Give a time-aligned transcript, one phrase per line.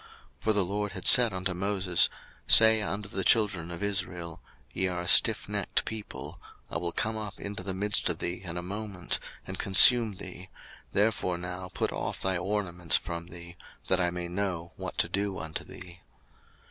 [0.39, 2.09] 02:033:005 For the LORD had said unto Moses,
[2.47, 4.41] Say unto the children of Israel,
[4.73, 8.57] Ye are a stiffnecked people: I will come up into the midst of thee in
[8.57, 10.49] a moment, and consume thee:
[10.91, 13.55] therefore now put off thy ornaments from thee,
[13.89, 15.99] that I may know what to do unto thee.